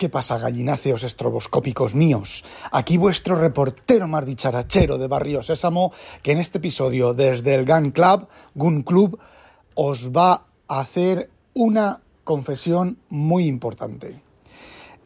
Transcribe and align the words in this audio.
¿Qué 0.00 0.08
pasa, 0.08 0.38
gallináceos 0.38 1.04
estroboscópicos 1.04 1.94
míos? 1.94 2.42
Aquí 2.72 2.96
vuestro 2.96 3.36
reportero 3.36 4.08
más 4.08 4.24
dicharachero 4.24 4.96
de 4.96 5.08
Barrio 5.08 5.42
Sésamo, 5.42 5.92
que 6.22 6.32
en 6.32 6.38
este 6.38 6.56
episodio 6.56 7.12
desde 7.12 7.54
el 7.54 7.66
Gun 7.66 7.90
Club, 7.90 8.26
Gun 8.54 8.82
Club, 8.82 9.18
os 9.74 10.10
va 10.10 10.46
a 10.68 10.80
hacer 10.80 11.28
una 11.52 12.00
confesión 12.24 12.96
muy 13.10 13.44
importante. 13.44 14.22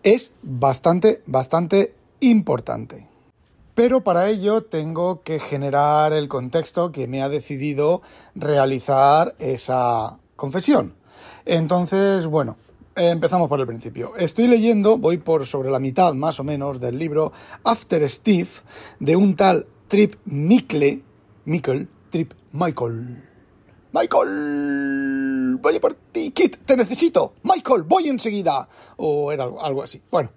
Es 0.04 0.30
bastante, 0.42 1.24
bastante 1.26 1.96
importante. 2.20 3.08
Pero 3.74 4.04
para 4.04 4.28
ello 4.28 4.62
tengo 4.62 5.22
que 5.22 5.40
generar 5.40 6.12
el 6.12 6.28
contexto 6.28 6.92
que 6.92 7.08
me 7.08 7.20
ha 7.20 7.28
decidido 7.28 8.00
realizar 8.36 9.34
esa 9.40 10.18
confesión. 10.36 10.94
Entonces, 11.46 12.28
bueno, 12.28 12.58
Empezamos 12.96 13.48
por 13.48 13.58
el 13.58 13.66
principio. 13.66 14.14
Estoy 14.16 14.46
leyendo, 14.46 14.96
voy 14.96 15.18
por 15.18 15.46
sobre 15.46 15.68
la 15.68 15.80
mitad 15.80 16.14
más 16.14 16.38
o 16.38 16.44
menos 16.44 16.78
del 16.78 16.96
libro 16.96 17.32
After 17.64 18.08
Steve 18.08 18.48
de 19.00 19.16
un 19.16 19.34
tal 19.34 19.66
Trip 19.88 20.14
Mickle, 20.26 21.02
Michael, 21.44 21.88
Trip 22.10 22.34
Michael. 22.52 23.20
Michael, 23.92 25.58
voy 25.60 25.80
por 25.80 25.94
ti, 26.12 26.30
Kit, 26.30 26.58
te 26.64 26.76
necesito. 26.76 27.34
Michael, 27.42 27.82
voy 27.82 28.06
enseguida. 28.06 28.68
O 28.96 29.32
era 29.32 29.42
algo, 29.42 29.60
algo 29.60 29.82
así. 29.82 30.00
Bueno, 30.08 30.30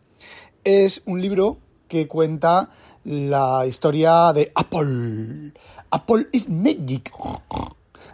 es 0.64 1.04
un 1.06 1.22
libro 1.22 1.60
que 1.88 2.08
cuenta 2.08 2.72
la 3.04 3.68
historia 3.68 4.34
de 4.34 4.52
Apple. 4.56 5.54
Apple 5.92 6.28
is 6.32 6.50
magic 6.50 7.12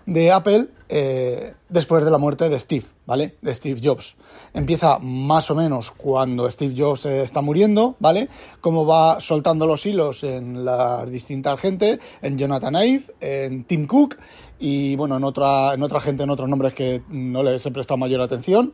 de 0.06 0.32
Apple 0.32 0.68
eh, 0.90 1.54
después 1.70 2.06
de 2.06 2.12
la 2.12 2.18
muerte 2.18 2.50
de 2.50 2.60
Steve, 2.60 2.86
¿vale? 3.06 3.36
De 3.42 3.56
Steve 3.56 3.80
Jobs. 3.84 4.16
Empieza 4.54 5.00
más 5.00 5.50
o 5.50 5.56
menos 5.56 5.92
cuando 5.92 6.50
Steve 6.52 6.74
Jobs 6.78 7.06
está 7.06 7.42
muriendo, 7.42 7.96
¿vale? 8.00 8.30
Cómo 8.62 8.86
va 8.86 9.20
soltando 9.20 9.66
los 9.66 9.86
hilos 9.86 10.24
en 10.24 10.66
las 10.66 11.10
distintas 11.10 11.60
gente, 11.60 12.00
en 12.22 12.38
Jonathan 12.38 12.76
Ive, 12.76 13.04
en 13.22 13.64
Tim 13.64 13.88
Cook 13.88 14.18
y 14.60 14.96
bueno, 14.96 15.18
en 15.18 15.24
otra, 15.24 15.74
en 15.74 15.84
otra 15.84 16.00
gente, 16.00 16.24
en 16.24 16.30
otros 16.30 16.48
nombres 16.48 16.74
que 16.74 17.02
no 17.10 17.44
les 17.44 17.66
he 17.66 17.72
prestado 17.72 17.98
mayor 17.98 18.22
atención. 18.22 18.74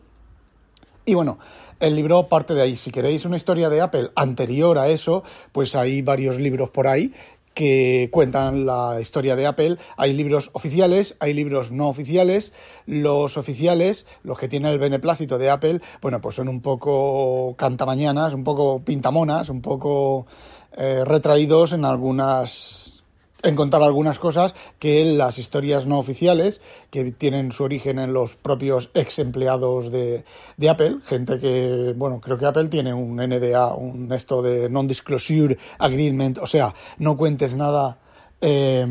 Y 1.06 1.16
bueno, 1.16 1.40
el 1.80 1.96
libro 1.96 2.28
parte 2.28 2.54
de 2.54 2.62
ahí. 2.62 2.76
Si 2.76 2.92
queréis 2.92 3.26
una 3.26 3.38
historia 3.38 3.70
de 3.70 3.82
Apple 3.82 4.12
anterior 4.16 4.78
a 4.78 4.90
eso, 4.90 5.24
pues 5.52 5.76
hay 5.76 6.02
varios 6.04 6.38
libros 6.38 6.70
por 6.70 6.88
ahí 6.88 7.14
que 7.60 8.08
cuentan 8.10 8.66
la 8.66 9.02
historia 9.02 9.36
de 9.36 9.46
Apple. 9.46 9.76
Hay 9.98 10.14
libros 10.14 10.50
oficiales, 10.54 11.18
hay 11.20 11.34
libros 11.34 11.74
no 11.74 11.90
oficiales. 11.90 12.54
Los 12.86 13.36
oficiales, 13.36 14.08
los 14.24 14.40
que 14.40 14.48
tienen 14.48 14.72
el 14.72 14.80
beneplácito 14.80 15.38
de 15.38 15.50
Apple, 15.50 15.82
bueno, 16.02 16.22
pues 16.22 16.38
son 16.38 16.48
un 16.48 16.62
poco 16.62 17.56
cantamañanas, 17.58 18.34
un 18.34 18.46
poco 18.46 18.80
pintamonas, 18.80 19.50
un 19.50 19.62
poco 19.62 20.26
eh, 20.72 21.04
retraídos 21.04 21.74
en 21.74 21.84
algunas 21.84 22.99
en 23.44 23.56
contar 23.56 23.82
algunas 23.84 24.20
cosas 24.20 24.56
que 24.80 25.06
las 25.06 25.38
historias 25.38 25.86
no 25.86 25.98
oficiales, 25.98 26.62
que 26.90 27.12
tienen 27.12 27.52
su 27.52 27.64
origen 27.64 28.00
en 28.00 28.14
los 28.14 28.36
propios 28.36 28.90
ex 28.94 29.20
empleados 29.20 29.92
de, 29.92 30.24
Apple, 30.70 30.98
gente 31.04 31.40
que, 31.40 31.94
bueno, 31.96 32.20
creo 32.20 32.38
que 32.38 32.46
Apple 32.46 32.68
tiene 32.68 32.94
un 32.94 33.16
NDA, 33.16 33.74
un 33.74 34.12
esto 34.12 34.42
de 34.42 34.70
Non-Disclosure 34.70 35.58
Agreement, 35.80 36.38
o 36.40 36.48
sea, 36.48 36.74
no 36.98 37.16
cuentes 37.18 37.56
nada 37.56 37.98
eh, 38.42 38.86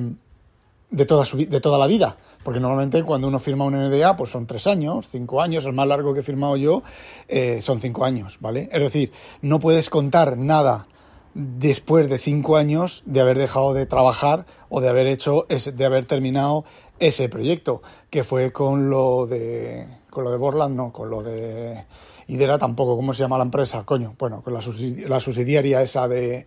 de, 0.91 1.07
toda 1.07 1.25
su, 1.25 1.39
de 1.39 1.61
toda 1.61 1.79
la 1.79 1.87
vida. 1.87 2.17
Porque 2.43 2.61
normalmente 2.61 3.03
cuando 3.03 3.29
uno 3.29 3.39
firma 3.39 3.65
un 3.65 3.75
NDA, 3.75 4.17
pues 4.17 4.31
son 4.31 4.47
tres 4.47 4.67
años, 4.67 5.07
cinco 5.11 5.43
años, 5.43 5.67
el 5.67 5.73
más 5.73 5.87
largo 5.87 6.15
que 6.15 6.21
he 6.21 6.23
firmado 6.23 6.57
yo 6.57 6.83
eh, 7.27 7.61
son 7.61 7.79
cinco 7.81 8.05
años, 8.05 8.39
¿vale? 8.41 8.69
Es 8.73 8.81
decir, 8.81 9.13
no 9.43 9.59
puedes 9.59 9.91
contar 9.91 10.39
nada 10.39 10.87
después 11.35 12.09
de 12.09 12.19
cinco 12.19 12.57
años 12.57 13.03
de 13.07 13.21
haber 13.21 13.39
dejado 13.39 13.75
de 13.75 13.87
trabajar 13.87 14.47
o 14.69 14.81
de 14.81 14.89
haber 14.89 15.07
hecho 15.07 15.47
ese, 15.49 15.73
de 15.73 15.85
haber 15.85 16.05
terminado 16.05 16.65
ese 16.99 17.29
proyecto 17.29 17.83
que 18.11 18.25
fue 18.25 18.53
con 18.53 18.91
lo 18.91 19.27
de 19.27 19.87
con 20.11 20.25
lo 20.25 20.31
de 20.31 20.37
Borland 20.37 20.77
no 20.77 20.93
con 20.93 21.11
lo 21.11 21.23
de 21.23 21.85
Idera 22.27 22.59
tampoco 22.59 22.97
cómo 22.97 23.15
se 23.15 23.23
llama 23.23 23.39
la 23.39 23.45
empresa 23.45 23.85
coño 23.85 24.15
bueno 24.19 24.43
con 24.43 24.53
la, 24.53 24.61
la 25.07 25.21
subsidiaria 25.21 25.83
esa 25.83 26.09
de 26.09 26.47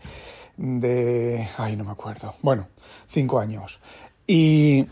de 0.58 1.48
ay 1.58 1.76
no 1.76 1.84
me 1.84 1.92
acuerdo. 1.92 2.36
Bueno 2.42 2.68
cinco 3.08 3.40
años. 3.40 3.80
Y 4.28 4.86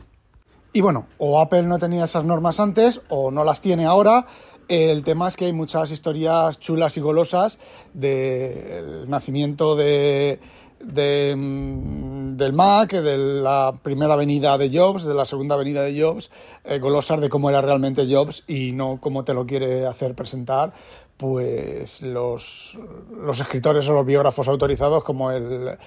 y 0.72 0.82
bueno, 0.82 1.08
o 1.18 1.42
Apple 1.42 1.64
no 1.64 1.80
tenía 1.80 2.04
esas 2.04 2.24
normas 2.24 2.60
antes 2.60 3.02
o 3.10 3.32
no 3.32 3.44
las 3.44 3.60
tiene 3.60 3.86
ahora 3.86 4.28
el 4.70 5.04
tema 5.04 5.28
es 5.28 5.36
que 5.36 5.46
hay 5.46 5.54
muchas 5.54 5.90
historias 5.90 6.60
chulas 6.60 6.96
y 6.96 7.02
golosas 7.02 7.58
del 7.94 9.10
nacimiento 9.10 9.76
de, 9.76 10.40
mm, 11.36 12.38
del 12.38 12.54
Mac, 12.54 12.92
de 12.92 13.18
la 13.18 13.74
primera 13.82 14.14
avenida 14.14 14.58
de 14.60 14.70
Jobs, 14.72 15.06
de 15.06 15.16
la 15.16 15.26
segunda 15.26 15.56
avenida 15.56 15.82
de 15.82 16.00
Jobs, 16.00 16.30
eh, 16.64 16.78
golosas 16.78 17.20
de 17.20 17.30
cómo 17.30 17.50
era 17.50 17.62
realmente 17.62 18.08
Jobs 18.08 18.44
y 18.48 18.72
no 18.72 19.00
cómo 19.02 19.24
te 19.24 19.34
lo 19.34 19.48
quiere 19.48 19.88
hacer 19.88 20.14
presentar 20.14 20.72
pues 21.18 22.02
los, 22.02 22.78
los 23.22 23.40
escritores 23.40 23.90
o 23.90 23.94
los 23.94 24.06
biógrafos 24.06 24.48
autorizados 24.48 25.04
como 25.04 25.32
el, 25.32 25.78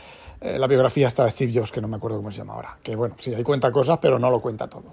eh, 0.43 0.59
la 0.59 0.67
biografía 0.67 1.07
está 1.07 1.25
de 1.25 1.31
Steve 1.31 1.53
Jobs, 1.55 1.71
que 1.71 1.81
no 1.81 1.87
me 1.87 1.97
acuerdo 1.97 2.17
cómo 2.17 2.33
se 2.33 2.39
llama 2.39 2.55
ahora. 2.55 2.77
Que 2.83 2.97
bueno, 2.97 3.15
sí, 3.19 3.33
ahí 3.33 3.45
cuenta 3.45 3.71
cosas, 3.71 3.99
pero 4.01 4.19
no 4.19 4.29
lo 4.29 4.41
cuenta 4.41 4.69
todo. 4.69 4.93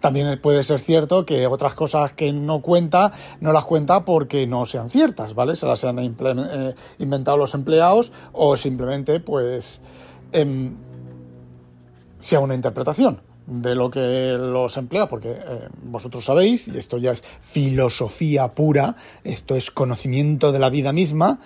También 0.00 0.40
puede 0.40 0.62
ser 0.62 0.78
cierto 0.80 1.26
que 1.26 1.46
otras 1.46 1.74
cosas 1.74 2.12
que 2.12 2.32
no 2.32 2.62
cuenta, 2.62 3.12
no 3.40 3.52
las 3.52 3.64
cuenta 3.64 4.04
porque 4.04 4.46
no 4.46 4.64
sean 4.64 4.88
ciertas, 4.88 5.34
¿vale? 5.34 5.54
Se 5.54 5.66
las 5.66 5.84
han 5.84 5.98
eh, 5.98 6.74
inventado 6.98 7.36
los 7.36 7.54
empleados 7.54 8.10
o 8.32 8.56
simplemente, 8.56 9.20
pues, 9.20 9.82
em, 10.32 10.74
sea 12.18 12.40
una 12.40 12.54
interpretación 12.54 13.20
de 13.46 13.74
lo 13.74 13.90
que 13.90 14.36
los 14.38 14.76
emplea, 14.76 15.08
porque 15.08 15.30
eh, 15.30 15.68
vosotros 15.84 16.24
sabéis, 16.24 16.68
y 16.68 16.76
esto 16.76 16.98
ya 16.98 17.12
es 17.12 17.22
filosofía 17.42 18.54
pura, 18.54 18.96
esto 19.24 19.54
es 19.54 19.70
conocimiento 19.70 20.52
de 20.52 20.58
la 20.58 20.68
vida 20.68 20.92
misma, 20.92 21.38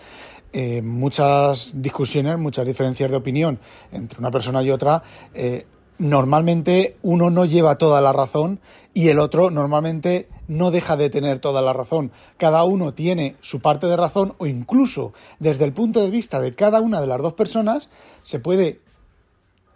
eh, 0.52 0.82
muchas 0.82 1.80
discusiones, 1.80 2.38
muchas 2.38 2.66
diferencias 2.66 3.10
de 3.10 3.16
opinión 3.16 3.58
entre 3.92 4.18
una 4.18 4.30
persona 4.30 4.62
y 4.62 4.70
otra, 4.70 5.02
eh, 5.32 5.66
normalmente 5.98 6.96
uno 7.02 7.30
no 7.30 7.44
lleva 7.44 7.78
toda 7.78 8.00
la 8.00 8.12
razón 8.12 8.58
y 8.94 9.08
el 9.08 9.20
otro 9.20 9.50
normalmente 9.50 10.28
no 10.48 10.70
deja 10.70 10.96
de 10.96 11.10
tener 11.10 11.38
toda 11.38 11.62
la 11.62 11.72
razón. 11.72 12.10
Cada 12.36 12.64
uno 12.64 12.94
tiene 12.94 13.36
su 13.40 13.60
parte 13.60 13.86
de 13.86 13.96
razón 13.96 14.34
o 14.38 14.46
incluso 14.46 15.12
desde 15.38 15.64
el 15.64 15.72
punto 15.72 16.02
de 16.02 16.10
vista 16.10 16.40
de 16.40 16.54
cada 16.54 16.80
una 16.80 17.00
de 17.00 17.06
las 17.06 17.22
dos 17.22 17.34
personas 17.34 17.90
se 18.22 18.40
puede 18.40 18.80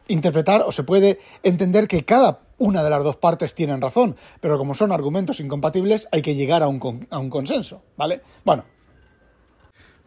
interpretar 0.09 0.63
o 0.63 0.73
se 0.73 0.83
puede 0.83 1.21
entender 1.43 1.87
que 1.87 2.05
cada 2.05 2.41
una 2.59 2.83
de 2.83 2.91
las 2.91 3.05
dos 3.05 3.17
partes 3.17 3.55
tienen 3.55 3.81
razón, 3.81 4.17
pero 4.41 4.59
como 4.59 4.75
son 4.75 4.93
argumentos 4.93 5.41
incompatibles 5.41 6.09
hay 6.11 6.23
que 6.23 6.35
llegar 6.35 6.63
a 6.63 6.69
un, 6.69 7.07
a 7.11 7.19
un 7.19 7.31
consenso, 7.31 7.83
¿vale? 7.97 8.21
Bueno, 8.45 8.65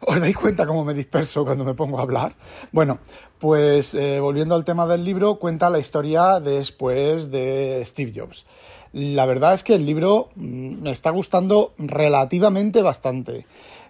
¿Os 0.00 0.20
dais 0.20 0.36
cuenta 0.36 0.64
cómo 0.64 0.84
me 0.84 0.94
disperso 0.94 1.44
cuando 1.44 1.64
me 1.64 1.74
pongo 1.74 1.98
a 1.98 2.02
hablar? 2.02 2.36
Bueno, 2.70 2.98
pues 3.38 3.94
eh, 3.94 4.20
volviendo 4.20 4.54
al 4.54 4.64
tema 4.64 4.86
del 4.86 5.04
libro, 5.04 5.36
cuenta 5.36 5.70
la 5.70 5.80
historia 5.80 6.38
después 6.38 7.30
de 7.32 7.82
Steve 7.84 8.12
Jobs. 8.14 8.46
La 8.92 9.26
verdad 9.26 9.54
es 9.54 9.64
que 9.64 9.74
el 9.74 9.84
libro 9.84 10.30
mm, 10.36 10.82
me 10.82 10.92
está 10.92 11.10
gustando 11.10 11.74
relativamente 11.78 12.80
bastante. 12.80 13.46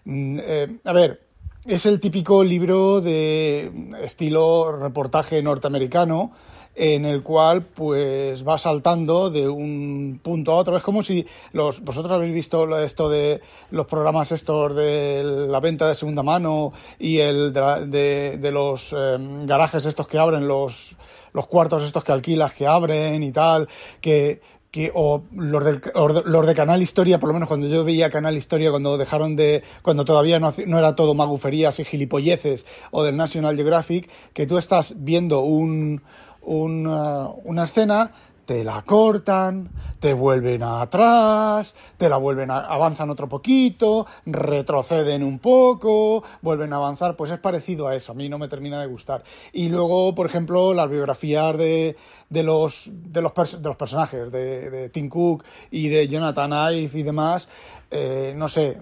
Mm, 0.06 0.38
eh, 0.40 0.78
a 0.84 0.92
ver, 0.92 1.28
es 1.66 1.84
el 1.84 2.00
típico 2.00 2.42
libro 2.42 3.02
de 3.02 3.70
estilo 4.02 4.72
reportaje 4.78 5.42
norteamericano 5.42 6.32
en 6.78 7.04
el 7.04 7.22
cual 7.22 7.62
pues 7.62 8.46
va 8.46 8.56
saltando 8.56 9.30
de 9.30 9.48
un 9.48 10.20
punto 10.22 10.52
a 10.52 10.56
otro. 10.56 10.76
Es 10.76 10.82
como 10.82 11.02
si 11.02 11.26
los, 11.52 11.80
vosotros 11.80 12.12
habéis 12.12 12.32
visto 12.32 12.78
esto 12.78 13.08
de 13.08 13.40
los 13.70 13.86
programas 13.86 14.30
estos 14.30 14.74
de 14.76 15.22
la 15.48 15.60
venta 15.60 15.88
de 15.88 15.96
segunda 15.96 16.22
mano 16.22 16.72
y 16.98 17.18
el 17.18 17.52
de, 17.52 18.38
de, 18.38 18.50
los 18.52 18.92
em, 18.92 19.44
garajes 19.46 19.84
estos 19.84 20.06
que 20.06 20.18
abren, 20.18 20.46
los, 20.46 20.96
los 21.32 21.46
cuartos 21.48 21.82
estos 21.82 22.04
que 22.04 22.12
alquilas 22.12 22.52
que 22.52 22.66
abren 22.66 23.22
y 23.22 23.32
tal, 23.32 23.68
que 24.00 24.40
que 24.70 24.92
o 24.94 25.22
los, 25.34 25.64
del, 25.64 25.80
los 26.26 26.46
de 26.46 26.54
Canal 26.54 26.82
Historia, 26.82 27.18
por 27.18 27.28
lo 27.28 27.32
menos 27.32 27.48
cuando 27.48 27.66
yo 27.68 27.84
veía 27.84 28.10
Canal 28.10 28.36
Historia, 28.36 28.70
cuando 28.70 28.98
dejaron 28.98 29.34
de, 29.34 29.62
cuando 29.82 30.04
todavía 30.04 30.38
no, 30.38 30.52
no, 30.66 30.78
era 30.78 30.94
todo 30.94 31.14
maguferías 31.14 31.80
y 31.80 31.84
gilipolleces, 31.84 32.66
o 32.90 33.02
del 33.02 33.16
National 33.16 33.56
Geographic, 33.56 34.10
que 34.34 34.46
tú 34.46 34.58
estás 34.58 34.92
viendo 34.96 35.40
un, 35.40 36.02
una, 36.48 37.28
una 37.44 37.64
escena, 37.64 38.12
te 38.48 38.64
la 38.64 38.80
cortan, 38.80 39.68
te 40.00 40.14
vuelven 40.14 40.62
atrás, 40.62 41.74
te 41.98 42.08
la 42.08 42.16
vuelven 42.16 42.50
a, 42.50 42.60
avanzan 42.60 43.10
otro 43.10 43.28
poquito, 43.28 44.06
retroceden 44.24 45.22
un 45.22 45.38
poco, 45.38 46.24
vuelven 46.40 46.72
a 46.72 46.76
avanzar, 46.76 47.14
pues 47.14 47.30
es 47.30 47.38
parecido 47.38 47.88
a 47.88 47.94
eso, 47.94 48.12
a 48.12 48.14
mí 48.14 48.30
no 48.30 48.38
me 48.38 48.48
termina 48.48 48.80
de 48.80 48.86
gustar. 48.86 49.22
Y 49.52 49.68
luego, 49.68 50.14
por 50.14 50.24
ejemplo, 50.24 50.72
las 50.72 50.88
biografías 50.88 51.58
de, 51.58 51.96
de 52.30 52.42
los 52.42 52.90
de 52.92 53.22
los, 53.22 53.32
de 53.34 53.68
los 53.68 53.76
personajes 53.76 54.30
de, 54.30 54.70
de, 54.70 54.88
Tim 54.90 55.08
Cook 55.08 55.44
y 55.70 55.88
de 55.88 56.08
Jonathan 56.08 56.52
Ive 56.74 56.98
y 56.98 57.02
demás, 57.02 57.48
eh, 57.90 58.34
no 58.36 58.48
sé, 58.48 58.68
eh, 58.68 58.76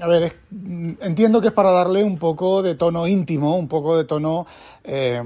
a 0.00 0.06
ver, 0.08 0.36
entiendo 1.00 1.40
que 1.40 1.48
es 1.48 1.52
para 1.52 1.70
darle 1.70 2.02
un 2.02 2.18
poco 2.18 2.62
de 2.62 2.74
tono 2.74 3.06
íntimo, 3.06 3.56
un 3.56 3.68
poco 3.68 3.96
de 3.96 4.04
tono 4.04 4.46
eh, 4.82 5.22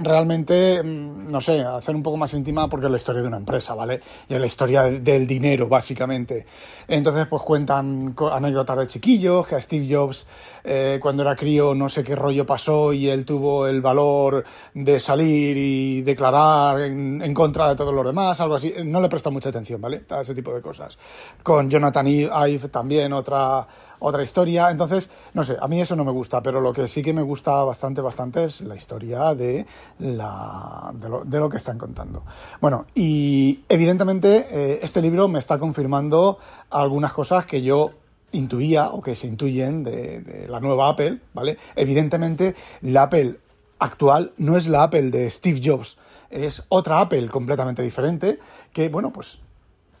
realmente, 0.00 0.82
mm, 0.82 1.30
no 1.30 1.40
sé, 1.40 1.60
hacer 1.60 1.94
un 1.94 2.02
poco 2.02 2.16
más 2.16 2.34
íntima 2.34 2.68
porque 2.68 2.86
es 2.86 2.90
la 2.90 2.96
historia 2.96 3.22
de 3.22 3.28
una 3.28 3.36
empresa, 3.36 3.74
¿vale? 3.74 4.00
Y 4.28 4.34
es 4.34 4.40
la 4.40 4.46
historia 4.46 4.82
del 4.82 5.26
dinero, 5.26 5.68
básicamente. 5.68 6.46
Entonces, 6.88 7.26
pues 7.26 7.42
cuentan 7.42 8.14
anécdotas 8.32 8.78
de 8.78 8.86
chiquillos, 8.88 9.46
que 9.46 9.54
a 9.56 9.60
Steve 9.60 9.86
Jobs, 9.88 10.26
eh, 10.64 10.98
cuando 11.00 11.22
era 11.22 11.36
crío, 11.36 11.74
no 11.74 11.88
sé 11.88 12.02
qué 12.02 12.16
rollo 12.16 12.44
pasó 12.46 12.92
y 12.92 13.08
él 13.08 13.24
tuvo 13.24 13.66
el 13.66 13.80
valor 13.80 14.44
de 14.74 15.00
salir 15.00 15.56
y 15.56 16.02
declarar 16.02 16.63
en, 16.72 17.34
contra 17.34 17.68
de 17.68 17.76
todos 17.76 17.94
los 17.94 18.04
demás, 18.04 18.40
algo 18.40 18.54
así. 18.54 18.72
No 18.84 19.00
le 19.00 19.08
presta 19.08 19.30
mucha 19.30 19.48
atención, 19.48 19.80
¿vale? 19.80 20.04
Ese 20.20 20.34
tipo 20.34 20.52
de 20.54 20.60
cosas. 20.60 20.98
Con 21.42 21.68
Jonathan 21.70 22.06
Ive 22.06 22.68
también, 22.70 23.12
otra 23.12 23.66
otra 24.04 24.22
historia. 24.22 24.70
Entonces, 24.70 25.08
no 25.32 25.42
sé, 25.42 25.56
a 25.60 25.66
mí 25.68 25.80
eso 25.80 25.96
no 25.96 26.04
me 26.04 26.12
gusta, 26.12 26.42
pero 26.42 26.60
lo 26.60 26.72
que 26.72 26.88
sí 26.88 27.02
que 27.02 27.12
me 27.12 27.22
gusta 27.22 27.62
bastante, 27.64 28.00
bastante 28.00 28.44
es 28.44 28.60
la 28.60 28.76
historia 28.76 29.34
de, 29.34 29.66
la, 29.98 30.92
de, 30.94 31.38
lo, 31.38 31.48
que 31.48 31.56
están 31.56 31.78
contando. 31.78 32.22
Bueno, 32.60 32.86
y 32.94 33.60
evidentemente 33.68 34.46
eh, 34.50 34.80
este 34.82 35.00
libro 35.00 35.28
me 35.28 35.38
está 35.38 35.58
confirmando 35.58 36.38
algunas 36.70 37.12
cosas 37.12 37.46
que 37.46 37.62
yo 37.62 37.92
intuía 38.32 38.88
o 38.88 39.00
que 39.00 39.14
se 39.14 39.26
intuyen 39.26 39.84
de 39.84 40.46
la 40.48 40.60
nueva 40.60 40.88
Apple, 40.88 41.20
¿vale? 41.32 41.56
Evidentemente, 41.76 42.54
la 42.82 43.04
Apple 43.04 43.36
actual 43.78 44.32
no 44.38 44.56
es 44.56 44.66
la 44.66 44.84
Apple 44.84 45.10
de 45.10 45.30
Steve 45.30 45.60
Jobs, 45.64 45.98
es 46.34 46.64
otra 46.68 47.00
Apple 47.00 47.28
completamente 47.28 47.82
diferente 47.82 48.38
que, 48.72 48.88
bueno, 48.88 49.12
pues 49.12 49.40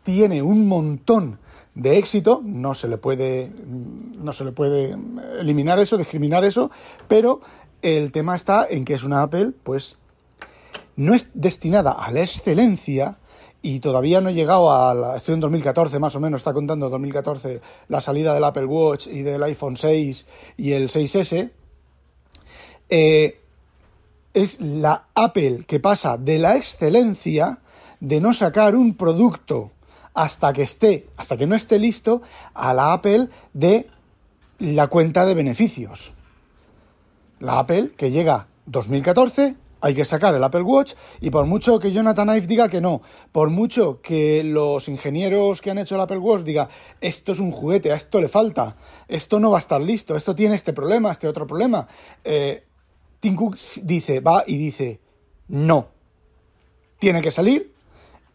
tiene 0.02 0.42
un 0.42 0.68
montón 0.68 1.38
de 1.74 1.96
éxito, 1.96 2.42
no 2.44 2.74
se 2.74 2.88
le 2.88 2.98
puede, 2.98 3.50
no 3.66 4.32
se 4.32 4.44
le 4.44 4.52
puede 4.52 4.96
eliminar 5.40 5.78
eso, 5.78 5.96
discriminar 5.96 6.44
eso, 6.44 6.70
pero 7.08 7.40
el 7.82 8.12
tema 8.12 8.34
está 8.34 8.66
en 8.68 8.84
que 8.84 8.94
es 8.94 9.04
una 9.04 9.22
Apple, 9.22 9.52
pues 9.62 9.98
no 10.96 11.14
es 11.14 11.30
destinada 11.34 11.92
a 11.92 12.10
la 12.10 12.20
excelencia 12.20 13.18
y 13.62 13.80
todavía 13.80 14.20
no 14.20 14.28
he 14.28 14.34
llegado 14.34 14.72
a 14.72 14.92
la, 14.94 15.16
estoy 15.16 15.34
en 15.34 15.40
2014 15.40 15.98
más 15.98 16.14
o 16.16 16.20
menos, 16.20 16.40
está 16.40 16.52
contando 16.52 16.90
2014 16.90 17.60
la 17.88 18.00
salida 18.00 18.34
del 18.34 18.44
Apple 18.44 18.66
Watch 18.66 19.06
y 19.06 19.22
del 19.22 19.42
iPhone 19.42 19.76
6 19.76 20.26
y 20.58 20.72
el 20.72 20.88
6S, 20.88 21.50
eh, 22.90 23.40
es 24.34 24.60
la 24.60 25.06
Apple 25.14 25.64
que 25.66 25.80
pasa 25.80 26.18
de 26.18 26.38
la 26.38 26.56
excelencia 26.56 27.60
de 28.00 28.20
no 28.20 28.34
sacar 28.34 28.74
un 28.74 28.94
producto 28.94 29.70
hasta 30.12 30.52
que 30.52 30.62
esté, 30.62 31.08
hasta 31.16 31.36
que 31.36 31.46
no 31.46 31.54
esté 31.54 31.78
listo 31.78 32.22
a 32.52 32.74
la 32.74 32.92
Apple 32.92 33.28
de 33.52 33.88
la 34.58 34.88
cuenta 34.88 35.24
de 35.24 35.34
beneficios. 35.34 36.12
La 37.40 37.58
Apple 37.60 37.92
que 37.96 38.10
llega 38.10 38.48
2014, 38.66 39.56
hay 39.80 39.94
que 39.94 40.04
sacar 40.04 40.34
el 40.34 40.42
Apple 40.42 40.62
Watch 40.62 40.94
y 41.20 41.30
por 41.30 41.44
mucho 41.46 41.78
que 41.78 41.92
Jonathan 41.92 42.28
Ive 42.28 42.46
diga 42.46 42.68
que 42.68 42.80
no, 42.80 43.02
por 43.32 43.50
mucho 43.50 44.00
que 44.00 44.42
los 44.42 44.88
ingenieros 44.88 45.60
que 45.60 45.70
han 45.70 45.78
hecho 45.78 45.96
el 45.96 46.00
Apple 46.00 46.18
Watch 46.18 46.42
diga 46.42 46.68
esto 47.00 47.32
es 47.32 47.38
un 47.38 47.52
juguete, 47.52 47.92
a 47.92 47.96
esto 47.96 48.20
le 48.20 48.28
falta, 48.28 48.76
esto 49.08 49.38
no 49.38 49.50
va 49.50 49.58
a 49.58 49.60
estar 49.60 49.80
listo, 49.80 50.16
esto 50.16 50.34
tiene 50.34 50.54
este 50.54 50.72
problema, 50.72 51.12
este 51.12 51.28
otro 51.28 51.46
problema, 51.46 51.86
eh, 52.24 52.64
Tim 53.24 53.38
dice, 53.84 54.20
va 54.20 54.44
y 54.46 54.58
dice 54.58 55.00
no, 55.48 55.88
tiene 56.98 57.22
que 57.22 57.30
salir 57.30 57.72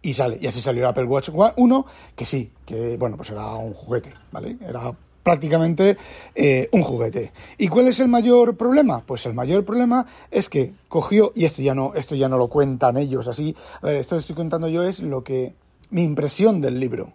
y 0.01 0.13
sale. 0.13 0.39
Y 0.41 0.47
así 0.47 0.61
salió 0.61 0.81
el 0.81 0.89
Apple 0.89 1.03
Watch 1.03 1.29
1, 1.29 1.85
que 2.15 2.25
sí, 2.25 2.51
que 2.65 2.97
bueno, 2.97 3.15
pues 3.15 3.29
era 3.29 3.53
un 3.53 3.75
juguete, 3.75 4.11
¿vale? 4.31 4.57
Era 4.67 4.91
prácticamente 5.21 5.95
eh, 6.33 6.69
un 6.71 6.81
juguete. 6.81 7.31
¿Y 7.59 7.67
cuál 7.67 7.89
es 7.89 7.99
el 7.99 8.07
mayor 8.07 8.57
problema? 8.57 9.03
Pues 9.05 9.27
el 9.27 9.35
mayor 9.35 9.63
problema 9.63 10.07
es 10.31 10.49
que 10.49 10.73
cogió, 10.87 11.33
y 11.35 11.45
esto 11.45 11.61
ya 11.61 11.75
no, 11.75 11.93
esto 11.93 12.15
ya 12.15 12.27
no 12.27 12.39
lo 12.39 12.47
cuentan 12.47 12.97
ellos 12.97 13.27
así, 13.27 13.55
a 13.83 13.85
ver, 13.85 13.97
esto 13.97 14.15
que 14.15 14.21
estoy 14.21 14.35
contando 14.35 14.69
yo 14.69 14.81
es 14.81 15.01
lo 15.01 15.23
que, 15.23 15.53
mi 15.91 16.01
impresión 16.01 16.61
del 16.61 16.79
libro 16.79 17.13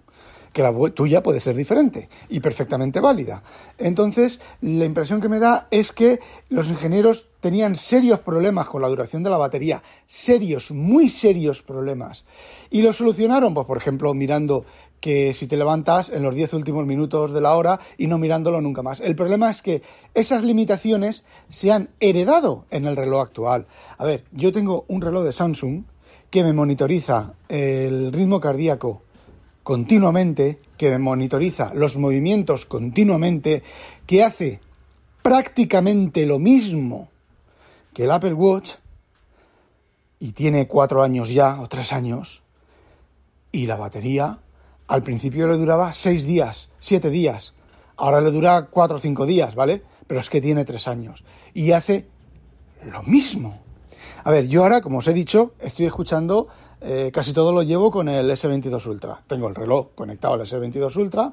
que 0.55 0.63
la 0.63 0.73
tuya 0.95 1.23
puede 1.23 1.41
ser 1.41 1.57
diferente 1.57 2.09
y 2.29 2.41
perfectamente 2.41 3.01
válida. 3.01 3.43
Entonces, 3.77 4.41
la 4.63 4.85
impresión 4.85 5.21
que 5.21 5.29
me 5.29 5.41
da 5.41 5.67
es 5.71 5.93
que 5.93 6.21
los 6.49 6.71
ingenieros 6.71 7.27
tenían 7.41 7.75
serios 7.75 8.21
problemas 8.21 8.69
con 8.69 8.81
la 8.81 8.89
duración 8.89 9.25
de 9.25 9.31
la 9.31 9.37
batería, 9.37 9.83
serios, 10.07 10.71
muy 10.71 11.11
serios 11.11 11.63
problemas. 11.63 12.25
Y 12.71 12.83
lo 12.83 12.93
solucionaron, 12.93 13.53
pues 13.53 13.67
por 13.67 13.77
ejemplo, 13.77 14.15
mirando 14.15 14.65
que 15.01 15.35
si 15.35 15.49
te 15.49 15.57
levantas 15.57 16.09
en 16.09 16.23
los 16.23 16.35
10 16.35 16.55
últimos 16.55 16.87
minutos 16.87 17.33
de 17.33 17.41
la 17.41 17.57
hora 17.57 17.81
y 17.99 18.07
no 18.07 18.17
mirándolo 18.17 18.61
nunca 18.61 18.83
más. 18.83 19.01
El 19.01 19.17
problema 19.17 19.51
es 19.51 19.61
que 19.61 19.83
esas 20.15 20.45
limitaciones 20.45 21.25
se 21.51 21.73
han 21.73 21.91
heredado 21.99 22.65
en 22.71 22.87
el 22.87 22.97
reloj 22.97 23.23
actual. 23.23 23.67
A 23.99 24.05
ver, 24.05 24.25
yo 24.31 24.53
tengo 24.53 24.85
un 24.89 25.03
reloj 25.03 25.25
de 25.25 25.33
Samsung 25.33 25.83
que 26.31 26.45
me 26.45 26.53
monitoriza 26.53 27.35
el 27.49 28.13
ritmo 28.13 28.41
cardíaco 28.41 29.04
continuamente, 29.65 30.59
que 30.77 30.97
monitoriza 30.99 31.73
los 31.75 31.97
movimientos 31.97 32.67
continuamente, 32.67 33.65
que 34.07 34.23
hace 34.23 34.61
prácticamente 35.23 36.27
lo 36.27 36.39
mismo 36.39 37.09
que 37.95 38.05
el 38.05 38.11
Apple 38.11 38.35
Watch, 38.35 38.75
y 40.21 40.33
tiene 40.33 40.69
cuatro 40.69 41.03
años 41.03 41.31
ya, 41.31 41.61
o 41.61 41.69
tres 41.69 41.93
años, 41.93 42.43
y 43.51 43.67
la 43.67 43.77
batería 43.77 44.39
al 44.87 45.03
principio 45.03 45.49
le 45.49 45.57
duraba 45.57 45.95
seis 45.95 46.25
días, 46.25 46.69
siete 46.79 47.09
días, 47.09 47.55
ahora 47.97 48.21
le 48.21 48.31
dura 48.31 48.67
cuatro 48.71 48.97
o 48.97 49.01
cinco 49.01 49.25
días, 49.25 49.55
¿vale? 49.55 49.83
Pero 50.07 50.21
es 50.21 50.29
que 50.29 50.43
tiene 50.43 50.67
tres 50.67 50.89
años, 50.89 51.25
y 51.55 51.73
hace 51.73 52.07
lo 52.85 53.03
mismo. 53.03 53.63
A 54.25 54.31
ver, 54.31 54.47
yo 54.47 54.63
ahora, 54.63 54.83
como 54.83 54.99
os 54.99 55.09
he 55.09 55.15
dicho, 55.15 55.55
estoy 55.59 55.87
escuchando 55.87 56.49
eh, 56.85 57.11
casi 57.13 57.33
todo 57.33 57.51
lo 57.51 57.63
llevo 57.63 57.91
con 57.91 58.09
el 58.09 58.31
S22 58.31 58.87
Ultra. 58.87 59.23
Tengo 59.27 59.49
el 59.49 59.55
reloj 59.55 59.89
conectado 59.95 60.35
al 60.35 60.41
S22 60.41 60.95
Ultra. 60.97 61.33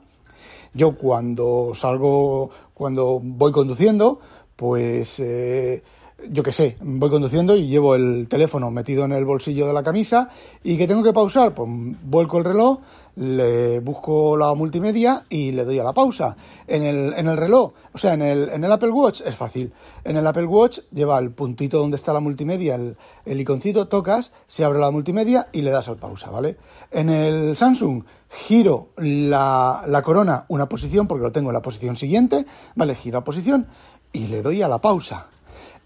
Yo 0.74 0.96
cuando 0.96 1.74
salgo, 1.76 2.50
cuando 2.74 3.20
voy 3.22 3.52
conduciendo, 3.52 4.20
pues 4.56 5.20
eh, 5.20 5.84
yo 6.30 6.44
qué 6.44 6.52
sé, 6.52 6.76
voy 6.82 7.10
conduciendo 7.10 7.56
y 7.56 7.68
llevo 7.68 7.96
el 7.96 8.28
teléfono 8.28 8.72
metido 8.72 9.06
en 9.06 9.12
el 9.12 9.26
bolsillo 9.26 9.68
de 9.68 9.74
la 9.74 9.84
camisa 9.84 10.30
y 10.64 10.78
que 10.78 10.88
tengo 10.88 11.04
que 11.04 11.14
pausar, 11.14 11.54
pues 11.54 11.70
vuelco 12.04 12.38
el 12.38 12.44
reloj, 12.44 12.80
le 13.16 13.80
busco 13.80 14.38
la 14.38 14.54
multimedia 14.54 15.26
y 15.30 15.52
le 15.52 15.66
doy 15.66 15.80
a 15.80 15.84
la 15.84 15.94
pausa. 15.94 16.36
En 16.68 16.84
el, 16.84 17.14
en 17.14 17.28
el 17.28 17.38
reloj, 17.38 17.74
o 17.94 17.98
sea, 17.98 18.14
en 18.14 18.22
el, 18.22 18.50
en 18.50 18.64
el 18.64 18.72
Apple 18.72 18.92
Watch 18.92 19.22
es 19.26 19.36
fácil. 19.36 19.74
En 20.04 20.18
el 20.18 20.26
Apple 20.26 20.46
Watch 20.46 20.80
lleva 20.92 21.20
el 21.20 21.32
puntito 21.32 21.80
donde 21.80 21.98
está 21.98 22.14
la 22.14 22.20
multimedia, 22.20 22.76
el, 22.76 23.42
iconcito, 23.42 23.88
tocas, 23.88 24.32
se 24.48 24.64
abre 24.64 24.80
la 24.80 24.92
multimedia 24.92 25.50
y 25.52 25.62
le 25.62 25.72
das 25.72 25.90
al 25.90 25.98
pausa, 25.98 26.30
¿vale? 26.30 26.58
En 26.92 27.10
el 27.10 27.58
Samsung 27.58 28.04
giro 28.30 28.90
la, 28.98 29.84
la 29.88 30.02
corona 30.02 30.46
una 30.48 30.70
posición, 30.70 31.08
porque 31.08 31.24
lo 31.24 31.32
tengo 31.32 31.50
en 31.50 31.56
la 31.56 31.62
posición 31.62 31.96
siguiente, 31.96 32.46
¿vale? 32.76 32.96
Giro 32.96 33.20
a 33.20 33.24
posición 33.24 33.68
y 34.14 34.28
le 34.28 34.42
doy 34.42 34.62
a 34.62 34.68
la 34.68 34.80
pausa. 34.80 35.28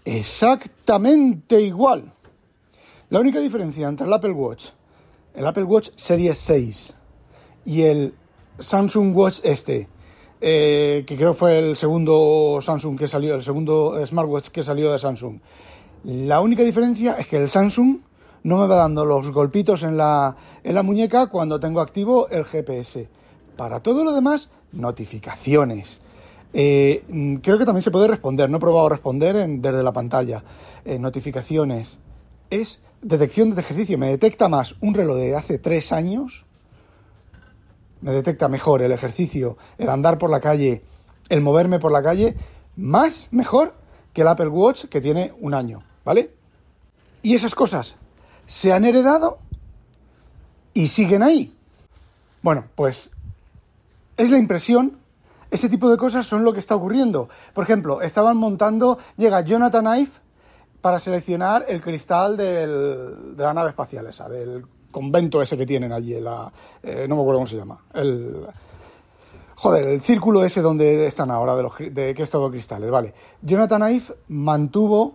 Exactamente 0.06 1.60
igual. 1.60 2.12
La 3.10 3.18
única 3.18 3.40
diferencia 3.40 3.88
entre 3.88 4.06
el 4.06 4.12
Apple 4.12 4.30
Watch, 4.30 4.66
el 5.34 5.44
Apple 5.44 5.64
Watch 5.64 5.90
Series 5.96 6.38
6 6.38 6.96
y 7.64 7.82
el 7.82 8.14
Samsung 8.56 9.16
Watch 9.16 9.40
este, 9.42 9.88
eh, 10.40 11.02
que 11.04 11.16
creo 11.16 11.34
fue 11.34 11.58
el 11.58 11.76
segundo 11.76 12.60
Samsung 12.62 12.96
que 12.96 13.08
salió, 13.08 13.34
el 13.34 13.42
segundo 13.42 14.00
smartwatch 14.06 14.50
que 14.50 14.62
salió 14.62 14.92
de 14.92 14.98
Samsung. 15.00 15.40
La 16.04 16.40
única 16.40 16.62
diferencia 16.62 17.14
es 17.14 17.26
que 17.26 17.38
el 17.38 17.50
Samsung 17.50 17.98
no 18.44 18.58
me 18.58 18.68
va 18.68 18.76
dando 18.76 19.04
los 19.04 19.32
golpitos 19.32 19.82
en 19.82 19.96
la, 19.96 20.36
en 20.62 20.74
la 20.76 20.84
muñeca 20.84 21.26
cuando 21.26 21.58
tengo 21.58 21.80
activo 21.80 22.28
el 22.28 22.44
GPS. 22.44 23.08
Para 23.56 23.80
todo 23.80 24.04
lo 24.04 24.12
demás, 24.12 24.50
notificaciones. 24.70 26.00
Eh, 26.52 27.38
creo 27.42 27.58
que 27.58 27.64
también 27.64 27.82
se 27.82 27.90
puede 27.90 28.08
responder, 28.08 28.48
no 28.48 28.56
he 28.56 28.60
probado 28.60 28.88
responder 28.88 29.48
desde 29.48 29.82
la 29.82 29.92
pantalla. 29.92 30.42
Notificaciones. 30.98 31.98
Es 32.48 32.80
detección 33.02 33.54
de 33.54 33.60
ejercicio. 33.60 33.98
Me 33.98 34.08
detecta 34.08 34.48
más 34.48 34.76
un 34.80 34.94
reloj 34.94 35.16
de 35.16 35.36
hace 35.36 35.58
tres 35.58 35.92
años 35.92 36.46
me 38.00 38.12
detecta 38.12 38.48
mejor 38.48 38.82
el 38.82 38.92
ejercicio, 38.92 39.56
el 39.78 39.88
andar 39.88 40.18
por 40.18 40.30
la 40.30 40.40
calle, 40.40 40.82
el 41.28 41.40
moverme 41.40 41.78
por 41.78 41.92
la 41.92 42.02
calle, 42.02 42.36
más 42.76 43.28
mejor 43.30 43.74
que 44.12 44.22
el 44.22 44.28
Apple 44.28 44.48
Watch 44.48 44.84
que 44.84 45.00
tiene 45.00 45.32
un 45.40 45.54
año, 45.54 45.82
¿vale? 46.04 46.30
Y 47.22 47.34
esas 47.34 47.54
cosas 47.54 47.96
se 48.46 48.72
han 48.72 48.84
heredado 48.84 49.38
y 50.72 50.88
siguen 50.88 51.22
ahí. 51.22 51.52
Bueno, 52.42 52.66
pues 52.74 53.10
es 54.16 54.30
la 54.30 54.38
impresión, 54.38 54.98
ese 55.50 55.68
tipo 55.68 55.90
de 55.90 55.96
cosas 55.96 56.26
son 56.26 56.44
lo 56.44 56.52
que 56.52 56.60
está 56.60 56.74
ocurriendo. 56.76 57.28
Por 57.54 57.64
ejemplo, 57.64 58.02
estaban 58.02 58.36
montando, 58.36 58.98
llega 59.16 59.40
Jonathan 59.40 59.98
Ive 59.98 60.10
para 60.80 60.98
seleccionar 61.00 61.64
el 61.68 61.80
cristal 61.80 62.36
de 62.36 63.34
la 63.36 63.54
nave 63.54 63.70
espacial 63.70 64.06
esa, 64.06 64.28
del 64.28 64.66
convento 64.90 65.42
ese 65.42 65.56
que 65.56 65.66
tienen 65.66 65.92
allí, 65.92 66.18
la, 66.20 66.50
eh, 66.82 67.06
no 67.08 67.16
me 67.16 67.20
acuerdo 67.20 67.38
cómo 67.38 67.46
se 67.46 67.56
llama. 67.56 67.84
El, 67.92 68.46
Joder, 69.58 69.88
el 69.88 70.00
círculo 70.02 70.44
ese 70.44 70.60
donde 70.60 71.06
están 71.06 71.30
ahora, 71.30 71.56
de, 71.56 71.62
los, 71.62 71.72
de 71.78 72.12
que 72.14 72.22
es 72.22 72.30
todo 72.30 72.50
cristales, 72.50 72.90
vale. 72.90 73.14
Jonathan 73.40 73.90
Ive 73.90 74.04
mantuvo, 74.28 75.14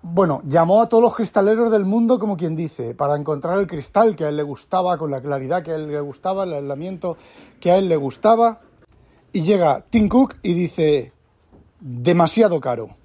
bueno, 0.00 0.40
llamó 0.46 0.80
a 0.80 0.88
todos 0.88 1.02
los 1.02 1.14
cristaleros 1.14 1.70
del 1.70 1.84
mundo, 1.84 2.18
como 2.18 2.38
quien 2.38 2.56
dice, 2.56 2.94
para 2.94 3.16
encontrar 3.16 3.58
el 3.58 3.66
cristal 3.66 4.16
que 4.16 4.24
a 4.24 4.30
él 4.30 4.38
le 4.38 4.44
gustaba, 4.44 4.96
con 4.96 5.10
la 5.10 5.20
claridad 5.20 5.62
que 5.62 5.72
a 5.72 5.74
él 5.74 5.88
le 5.88 6.00
gustaba, 6.00 6.44
el 6.44 6.54
aislamiento 6.54 7.18
que 7.60 7.70
a 7.70 7.76
él 7.76 7.90
le 7.90 7.96
gustaba. 7.96 8.60
Y 9.32 9.42
llega 9.42 9.84
Tim 9.90 10.08
Cook 10.08 10.36
y 10.42 10.54
dice, 10.54 11.12
demasiado 11.80 12.60
caro. 12.60 12.96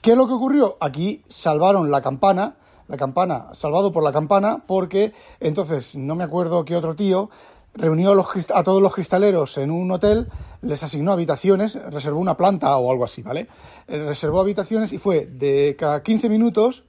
¿Qué 0.00 0.12
es 0.12 0.16
lo 0.16 0.26
que 0.26 0.32
ocurrió? 0.32 0.78
Aquí 0.80 1.22
salvaron 1.28 1.90
la 1.90 2.00
campana, 2.00 2.56
la 2.88 2.96
campana, 2.96 3.48
salvado 3.52 3.92
por 3.92 4.02
la 4.02 4.12
campana, 4.12 4.62
porque 4.66 5.12
entonces 5.38 5.94
no 5.94 6.14
me 6.14 6.24
acuerdo 6.24 6.64
qué 6.64 6.74
otro 6.74 6.96
tío 6.96 7.28
reunió 7.74 8.12
a, 8.12 8.64
todos 8.64 8.82
los 8.82 8.94
cristaleros 8.94 9.58
en 9.58 9.70
un 9.70 9.90
hotel, 9.90 10.26
les 10.62 10.82
asignó 10.82 11.12
habitaciones, 11.12 11.74
reservó 11.90 12.18
una 12.18 12.36
planta 12.36 12.76
o 12.76 12.90
algo 12.90 13.04
así, 13.04 13.22
¿vale? 13.22 13.46
Eh, 13.86 14.04
reservó 14.04 14.40
habitaciones 14.40 14.92
y 14.92 14.98
fue 14.98 15.26
de 15.26 15.76
cada 15.78 16.02
15 16.02 16.28
minutos 16.28 16.84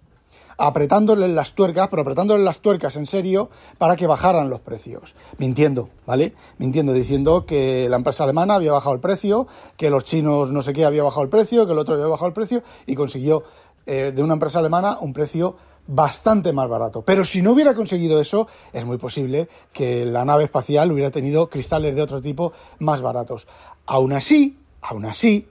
apretándole 0.62 1.28
las 1.28 1.54
tuercas, 1.54 1.88
pero 1.90 2.04
apretándole 2.04 2.44
las 2.44 2.62
tuercas 2.62 2.96
en 2.96 3.06
serio 3.06 3.50
para 3.78 3.96
que 3.96 4.08
bajaran 4.08 4.50
los 4.50 4.62
precios. 4.62 5.16
Mintiendo, 5.38 5.90
¿vale? 6.06 6.34
Mintiendo, 6.58 6.94
diciendo 6.94 7.46
que 7.46 7.88
la 7.90 7.98
empresa 7.98 8.24
alemana 8.24 8.56
había 8.56 8.72
bajado 8.72 8.94
el 8.94 9.02
precio, 9.02 9.48
que 9.78 9.90
los 9.90 10.04
chinos 10.04 10.52
no 10.52 10.62
sé 10.62 10.74
qué 10.74 10.86
había 10.86 11.04
bajado 11.04 11.24
el 11.24 11.30
precio, 11.30 11.66
que 11.66 11.74
el 11.74 11.80
otro 11.80 11.96
había 11.96 12.08
bajado 12.08 12.28
el 12.28 12.34
precio 12.34 12.62
y 12.86 12.96
consiguió 12.96 13.44
eh, 13.86 14.12
de 14.16 14.24
una 14.24 14.34
empresa 14.34 14.60
alemana 14.60 14.98
un 15.00 15.14
precio 15.14 15.56
bastante 15.88 16.54
más 16.54 16.70
barato. 16.70 17.02
Pero 17.02 17.26
si 17.26 17.42
no 17.42 17.54
hubiera 17.54 17.74
conseguido 17.74 18.22
eso, 18.22 18.48
es 18.72 18.86
muy 18.86 18.98
posible 18.98 19.50
que 19.74 20.06
la 20.06 20.24
nave 20.26 20.44
espacial 20.44 20.92
hubiera 20.92 21.10
tenido 21.10 21.50
cristales 21.50 21.96
de 21.96 22.04
otro 22.04 22.22
tipo 22.22 22.54
más 22.80 23.02
baratos. 23.02 23.48
Aún 23.88 24.14
así, 24.14 24.60
aún 24.82 25.06
así, 25.06 25.48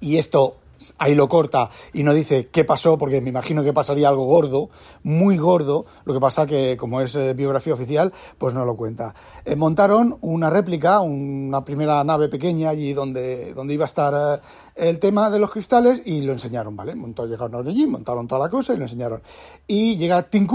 y 0.00 0.18
esto 0.18 0.56
ahí 0.98 1.14
lo 1.14 1.28
corta 1.28 1.70
y 1.92 2.02
no 2.02 2.14
dice 2.14 2.48
qué 2.48 2.64
pasó, 2.64 2.98
porque 2.98 3.20
me 3.20 3.30
imagino 3.30 3.62
que 3.62 3.72
pasaría 3.72 4.08
algo 4.08 4.24
gordo, 4.24 4.70
muy 5.02 5.36
gordo, 5.36 5.86
lo 6.04 6.14
que 6.14 6.20
pasa 6.20 6.46
que 6.46 6.76
como 6.76 7.00
es 7.00 7.14
eh, 7.16 7.34
biografía 7.34 7.74
oficial, 7.74 8.12
pues 8.38 8.54
no 8.54 8.64
lo 8.64 8.76
cuenta. 8.76 9.14
Eh, 9.44 9.56
montaron 9.56 10.18
una 10.20 10.50
réplica, 10.50 11.00
una 11.00 11.64
primera 11.64 12.02
nave 12.04 12.28
pequeña 12.28 12.70
allí 12.70 12.92
donde, 12.92 13.52
donde 13.54 13.74
iba 13.74 13.84
a 13.84 13.86
estar 13.86 14.40
eh, 14.76 14.88
el 14.88 14.98
tema 14.98 15.30
de 15.30 15.38
los 15.38 15.50
cristales 15.50 16.02
y 16.04 16.22
lo 16.22 16.32
enseñaron, 16.32 16.76
¿vale? 16.76 16.94
Montó, 16.94 17.26
llegaron 17.26 17.66
allí, 17.66 17.86
montaron 17.86 18.26
toda 18.26 18.40
la 18.40 18.48
cosa 18.48 18.74
y 18.74 18.76
lo 18.76 18.84
enseñaron. 18.84 19.22
Y 19.66 19.96
llega 19.96 20.22
Tim 20.24 20.46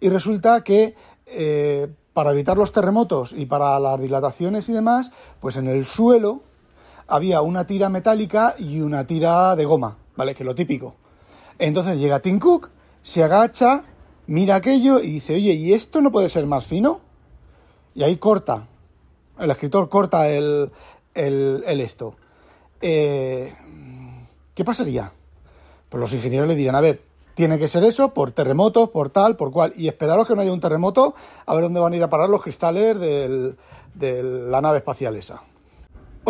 y 0.00 0.08
resulta 0.08 0.62
que 0.62 0.94
para 2.12 2.32
evitar 2.32 2.58
los 2.58 2.72
terremotos 2.72 3.32
y 3.32 3.46
para 3.46 3.78
las 3.78 4.00
dilataciones 4.00 4.68
y 4.68 4.72
demás, 4.72 5.12
pues 5.40 5.56
en 5.56 5.68
el 5.68 5.86
suelo 5.86 6.42
había 7.10 7.42
una 7.42 7.66
tira 7.66 7.88
metálica 7.88 8.54
y 8.56 8.80
una 8.80 9.06
tira 9.06 9.56
de 9.56 9.64
goma, 9.64 9.98
¿vale? 10.16 10.34
Que 10.34 10.44
es 10.44 10.46
lo 10.46 10.54
típico. 10.54 10.94
Entonces 11.58 11.98
llega 11.98 12.20
Tim 12.20 12.38
Cook, 12.38 12.70
se 13.02 13.22
agacha, 13.22 13.82
mira 14.28 14.54
aquello 14.54 15.00
y 15.00 15.08
dice, 15.08 15.34
oye, 15.34 15.52
¿y 15.52 15.72
esto 15.72 16.00
no 16.00 16.12
puede 16.12 16.28
ser 16.28 16.46
más 16.46 16.64
fino? 16.64 17.00
Y 17.94 18.04
ahí 18.04 18.16
corta, 18.16 18.68
el 19.38 19.50
escritor 19.50 19.88
corta 19.88 20.28
el, 20.28 20.70
el, 21.14 21.80
esto. 21.80 22.14
Eh, 22.80 23.54
¿Qué 24.54 24.64
pasaría? 24.64 25.12
Pues 25.88 26.00
los 26.00 26.14
ingenieros 26.14 26.48
le 26.48 26.54
dirán, 26.54 26.76
a 26.76 26.80
ver, 26.80 27.02
tiene 27.34 27.58
que 27.58 27.66
ser 27.66 27.82
eso 27.82 28.14
por 28.14 28.30
terremotos, 28.30 28.90
por 28.90 29.10
tal, 29.10 29.34
por 29.34 29.50
cual, 29.50 29.72
y 29.76 29.88
esperaros 29.88 30.28
que 30.28 30.36
no 30.36 30.42
haya 30.42 30.52
un 30.52 30.60
terremoto, 30.60 31.14
a 31.44 31.54
ver 31.54 31.64
dónde 31.64 31.80
van 31.80 31.92
a 31.92 31.96
ir 31.96 32.02
a 32.04 32.08
parar 32.08 32.28
los 32.28 32.42
cristales 32.42 32.98
de 33.00 34.22
la 34.22 34.60
nave 34.60 34.78
espacial 34.78 35.16
esa. 35.16 35.42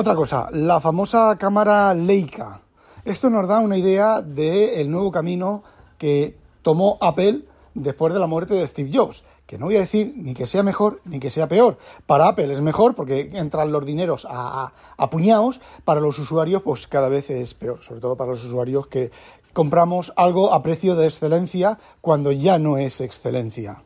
Otra 0.00 0.14
cosa, 0.14 0.49
la 0.52 0.80
famosa 0.80 1.37
cámara 1.37 1.92
Leica. 1.92 2.62
Esto 3.04 3.28
nos 3.28 3.47
da 3.47 3.61
una 3.61 3.76
idea 3.76 4.23
del 4.23 4.90
nuevo 4.90 5.11
camino 5.11 5.62
que 5.99 6.38
tomó 6.62 6.97
Apple 7.02 7.42
después 7.75 8.14
de 8.14 8.19
la 8.19 8.26
muerte 8.26 8.54
de 8.54 8.66
Steve 8.66 8.88
Jobs. 8.90 9.25
Que 9.45 9.59
no 9.59 9.66
voy 9.66 9.76
a 9.76 9.80
decir 9.80 10.14
ni 10.16 10.33
que 10.33 10.47
sea 10.47 10.62
mejor 10.62 11.02
ni 11.04 11.21
que 11.21 11.28
sea 11.28 11.49
peor. 11.49 11.76
Para 12.07 12.28
Apple 12.28 12.50
es 12.50 12.62
mejor 12.62 12.95
porque 12.95 13.28
entran 13.35 13.73
los 13.73 13.85
dineros 13.85 14.26
a, 14.26 14.73
a, 14.97 15.11
puñados. 15.11 15.61
Para 15.85 16.00
los 16.00 16.19
usuarios, 16.19 16.62
pues 16.62 16.87
cada 16.87 17.11
vez 17.11 17.28
es 17.28 17.52
peor. 17.52 17.83
Sobre 17.83 18.00
todo 18.00 18.16
para 18.16 18.30
los 18.30 18.42
usuarios 18.42 18.87
que 18.87 19.11
compramos 19.52 20.14
algo 20.16 20.54
a 20.54 20.62
precio 20.62 20.97
de 20.97 21.04
excelencia 21.04 21.78
cuando 22.00 22.33
ya 22.33 22.59
no 22.59 22.78
es 22.78 23.02
excelencia. 23.02 23.83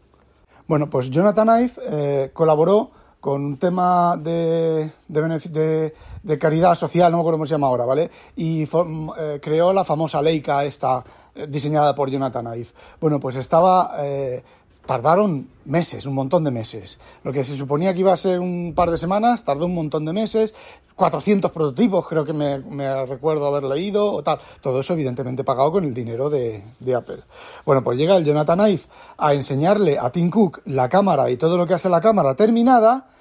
Bueno, 0.68 0.88
pues 0.88 1.10
Jonathan 1.10 1.60
Ive 1.60 1.72
eh, 1.88 2.30
colaboró 2.32 2.92
con 3.24 3.42
un 3.42 3.56
tema 3.56 4.18
de, 4.18 4.90
de, 5.08 5.94
de, 6.22 6.38
caridad 6.38 6.74
social, 6.74 7.10
no 7.10 7.16
me 7.16 7.20
acuerdo 7.22 7.38
cómo 7.38 7.46
se 7.46 7.54
llama 7.54 7.68
ahora, 7.68 7.86
¿vale? 7.86 8.10
Y 8.36 8.64
eh, 8.64 9.40
creó 9.40 9.72
la 9.72 9.82
famosa 9.82 10.20
Leica 10.20 10.62
esta, 10.62 11.02
eh, 11.34 11.46
diseñada 11.48 11.94
por 11.94 12.10
Jonathan 12.10 12.54
Ive. 12.54 12.68
Bueno, 13.00 13.18
pues 13.18 13.36
estaba... 13.36 13.94
Eh, 14.00 14.42
tardaron 14.84 15.48
meses, 15.64 16.04
un 16.04 16.12
montón 16.12 16.44
de 16.44 16.50
meses. 16.50 16.98
Lo 17.22 17.32
que 17.32 17.42
se 17.42 17.56
suponía 17.56 17.94
que 17.94 18.00
iba 18.00 18.12
a 18.12 18.18
ser 18.18 18.38
un 18.40 18.74
par 18.76 18.90
de 18.90 18.98
semanas, 18.98 19.42
tardó 19.42 19.64
un 19.64 19.74
montón 19.74 20.04
de 20.04 20.12
meses. 20.12 20.52
400 20.94 21.50
prototipos 21.50 22.06
creo 22.06 22.26
que 22.26 22.34
me, 22.34 22.58
me 22.58 23.06
recuerdo 23.06 23.46
haber 23.46 23.62
leído 23.62 24.12
o 24.12 24.22
tal. 24.22 24.38
Todo 24.60 24.80
eso 24.80 24.92
evidentemente 24.92 25.44
pagado 25.44 25.72
con 25.72 25.84
el 25.84 25.94
dinero 25.94 26.28
de, 26.28 26.62
de, 26.78 26.94
Apple. 26.94 27.20
Bueno, 27.64 27.82
pues 27.82 27.96
llega 27.96 28.16
el 28.16 28.24
Jonathan 28.26 28.68
Ive 28.68 28.82
a 29.16 29.32
enseñarle 29.32 29.98
a 29.98 30.10
Tim 30.10 30.28
Cook 30.28 30.60
la 30.66 30.90
cámara 30.90 31.30
y 31.30 31.38
todo 31.38 31.56
lo 31.56 31.66
que 31.66 31.72
hace 31.72 31.88
la 31.88 32.02
cámara 32.02 32.34
terminada 32.34 33.13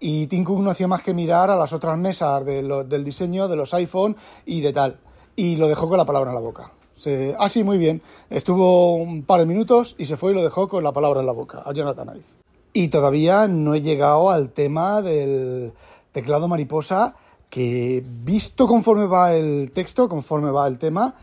y 0.00 0.26
Tim 0.26 0.44
Cook 0.44 0.60
no 0.60 0.70
hacía 0.70 0.88
más 0.88 1.02
que 1.02 1.12
mirar 1.12 1.50
a 1.50 1.56
las 1.56 1.74
otras 1.74 1.98
mesas 1.98 2.44
del 2.44 3.04
diseño 3.04 3.46
de 3.46 3.56
los 3.56 3.74
iPhone 3.74 4.16
y 4.46 4.62
de 4.62 4.72
tal. 4.72 4.98
Y 5.36 5.56
lo 5.56 5.68
dejó 5.68 5.88
con 5.88 5.98
la 5.98 6.06
palabra 6.06 6.30
en 6.30 6.34
la 6.34 6.40
boca. 6.40 6.72
Se, 6.94 7.36
ah, 7.38 7.48
sí, 7.48 7.62
muy 7.62 7.78
bien. 7.78 8.02
Estuvo 8.30 8.94
un 8.94 9.22
par 9.22 9.40
de 9.40 9.46
minutos 9.46 9.94
y 9.98 10.06
se 10.06 10.16
fue 10.16 10.32
y 10.32 10.34
lo 10.34 10.42
dejó 10.42 10.68
con 10.68 10.82
la 10.82 10.92
palabra 10.92 11.20
en 11.20 11.26
la 11.26 11.32
boca, 11.32 11.62
a 11.64 11.72
Jonathan 11.72 12.08
Ive. 12.14 12.24
Y 12.72 12.88
todavía 12.88 13.46
no 13.46 13.74
he 13.74 13.82
llegado 13.82 14.30
al 14.30 14.50
tema 14.50 15.02
del 15.02 15.72
teclado 16.12 16.48
mariposa, 16.48 17.14
que 17.48 18.02
visto 18.06 18.66
conforme 18.66 19.06
va 19.06 19.34
el 19.34 19.70
texto, 19.72 20.08
conforme 20.08 20.50
va 20.50 20.66
el 20.66 20.78
tema, 20.78 21.14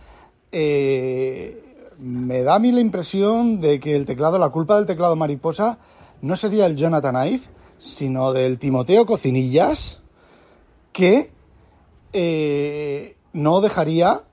eh, 0.51 1.63
me 1.99 2.43
da 2.43 2.55
a 2.55 2.59
mí 2.59 2.71
la 2.71 2.81
impresión 2.81 3.59
de 3.59 3.79
que 3.79 3.95
el 3.95 4.05
teclado, 4.05 4.37
la 4.37 4.49
culpa 4.49 4.75
del 4.75 4.85
teclado 4.85 5.15
mariposa, 5.15 5.79
no 6.21 6.35
sería 6.35 6.65
el 6.65 6.75
Jonathan 6.75 7.27
Ive, 7.27 7.43
sino 7.77 8.33
del 8.33 8.59
Timoteo 8.59 9.05
Cocinillas, 9.05 10.01
que 10.91 11.31
eh, 12.13 13.15
no 13.33 13.61
dejaría 13.61 14.23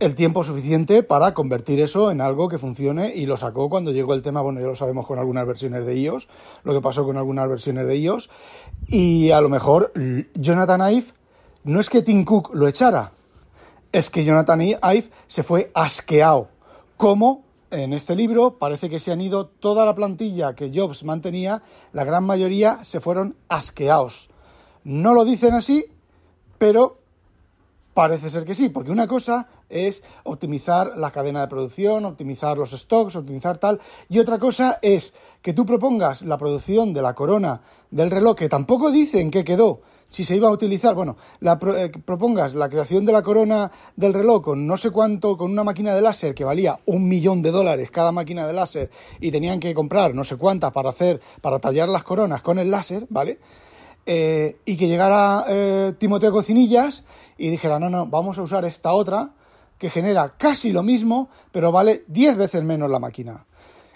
el 0.00 0.14
tiempo 0.14 0.44
suficiente 0.44 1.02
para 1.02 1.34
convertir 1.34 1.80
eso 1.80 2.10
en 2.10 2.20
algo 2.20 2.48
que 2.48 2.58
funcione 2.58 3.14
y 3.14 3.26
lo 3.26 3.36
sacó 3.36 3.70
cuando 3.70 3.92
llegó 3.92 4.14
el 4.14 4.22
tema, 4.22 4.42
bueno, 4.42 4.60
ya 4.60 4.66
lo 4.66 4.74
sabemos 4.74 5.06
con 5.06 5.18
algunas 5.18 5.46
versiones 5.46 5.86
de 5.86 5.96
iOS, 5.96 6.28
lo 6.64 6.74
que 6.74 6.80
pasó 6.80 7.04
con 7.04 7.16
algunas 7.16 7.48
versiones 7.48 7.86
de 7.86 7.96
iOS, 7.96 8.28
y 8.88 9.30
a 9.30 9.40
lo 9.40 9.48
mejor 9.48 9.92
Jonathan 10.34 10.92
Ive 10.92 11.06
no 11.62 11.80
es 11.80 11.88
que 11.88 12.02
Tim 12.02 12.24
Cook 12.24 12.54
lo 12.54 12.68
echara, 12.68 13.12
es 13.92 14.10
que 14.10 14.24
Jonathan 14.24 14.60
Ive 14.60 15.10
se 15.26 15.42
fue 15.42 15.70
asqueado, 15.74 16.48
como 16.96 17.44
en 17.74 17.92
este 17.92 18.16
libro 18.16 18.58
parece 18.58 18.88
que 18.88 19.00
se 19.00 19.12
han 19.12 19.20
ido 19.20 19.46
toda 19.46 19.84
la 19.84 19.94
plantilla 19.94 20.54
que 20.54 20.70
Jobs 20.74 21.04
mantenía, 21.04 21.62
la 21.92 22.04
gran 22.04 22.24
mayoría 22.24 22.84
se 22.84 23.00
fueron 23.00 23.36
asqueados. 23.48 24.30
No 24.84 25.14
lo 25.14 25.24
dicen 25.24 25.54
así, 25.54 25.84
pero 26.58 26.98
parece 27.94 28.30
ser 28.30 28.44
que 28.44 28.54
sí, 28.54 28.68
porque 28.68 28.90
una 28.90 29.06
cosa 29.06 29.48
es 29.68 30.02
optimizar 30.24 30.96
la 30.96 31.10
cadena 31.10 31.40
de 31.40 31.48
producción, 31.48 32.04
optimizar 32.04 32.58
los 32.58 32.70
stocks, 32.70 33.16
optimizar 33.16 33.58
tal, 33.58 33.80
y 34.08 34.18
otra 34.18 34.38
cosa 34.38 34.78
es 34.82 35.14
que 35.42 35.52
tú 35.52 35.64
propongas 35.64 36.22
la 36.22 36.38
producción 36.38 36.92
de 36.92 37.02
la 37.02 37.14
corona 37.14 37.60
del 37.90 38.10
reloj, 38.10 38.36
que 38.36 38.48
tampoco 38.48 38.90
dicen 38.90 39.30
que 39.30 39.44
quedó, 39.44 39.82
si 40.14 40.22
se 40.22 40.36
iba 40.36 40.46
a 40.46 40.52
utilizar, 40.52 40.94
bueno, 40.94 41.16
la, 41.40 41.58
eh, 41.76 41.90
propongas 42.04 42.54
la 42.54 42.68
creación 42.68 43.04
de 43.04 43.10
la 43.10 43.20
corona 43.20 43.68
del 43.96 44.14
reloj 44.14 44.42
con 44.42 44.64
no 44.64 44.76
sé 44.76 44.92
cuánto, 44.92 45.36
con 45.36 45.50
una 45.50 45.64
máquina 45.64 45.92
de 45.92 46.00
láser 46.00 46.36
que 46.36 46.44
valía 46.44 46.78
un 46.86 47.08
millón 47.08 47.42
de 47.42 47.50
dólares 47.50 47.90
cada 47.90 48.12
máquina 48.12 48.46
de 48.46 48.52
láser 48.52 48.90
y 49.18 49.32
tenían 49.32 49.58
que 49.58 49.74
comprar 49.74 50.14
no 50.14 50.22
sé 50.22 50.36
cuántas 50.36 50.70
para 50.70 50.90
hacer, 50.90 51.20
para 51.40 51.58
tallar 51.58 51.88
las 51.88 52.04
coronas 52.04 52.42
con 52.42 52.60
el 52.60 52.70
láser, 52.70 53.08
¿vale? 53.10 53.40
Eh, 54.06 54.58
y 54.64 54.76
que 54.76 54.86
llegara 54.86 55.46
eh, 55.48 55.94
Timoteo 55.98 56.30
Cocinillas 56.30 57.02
y 57.36 57.48
dijera, 57.48 57.80
no, 57.80 57.90
no, 57.90 58.06
vamos 58.06 58.38
a 58.38 58.42
usar 58.42 58.64
esta 58.64 58.92
otra 58.92 59.32
que 59.78 59.90
genera 59.90 60.34
casi 60.38 60.70
lo 60.70 60.84
mismo, 60.84 61.28
pero 61.50 61.72
vale 61.72 62.04
10 62.06 62.36
veces 62.36 62.62
menos 62.62 62.88
la 62.88 63.00
máquina. 63.00 63.46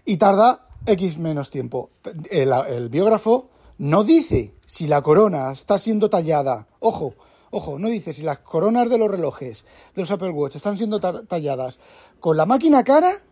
Y 0.04 0.16
tarda 0.16 0.66
X 0.84 1.16
menos 1.18 1.48
tiempo. 1.48 1.90
el 2.28 2.88
biógrafo 2.88 3.50
no 3.78 4.02
dice 4.02 4.54
si 4.66 4.86
la 4.86 5.02
corona 5.02 5.52
está 5.52 5.78
siendo 5.78 6.10
tallada. 6.10 6.66
Ojo, 6.80 7.14
ojo, 7.50 7.78
no 7.78 7.88
dice 7.88 8.12
si 8.12 8.22
las 8.22 8.40
coronas 8.40 8.90
de 8.90 8.98
los 8.98 9.10
relojes 9.10 9.64
de 9.94 10.02
los 10.02 10.10
Apple 10.10 10.30
Watch 10.30 10.56
están 10.56 10.76
siendo 10.76 11.00
talladas 11.00 11.78
con 12.20 12.36
la 12.36 12.44
máquina 12.44 12.82
cara 12.82 13.22